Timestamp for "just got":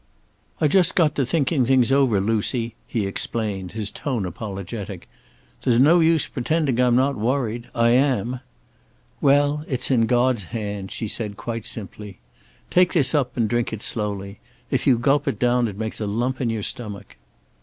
0.67-1.13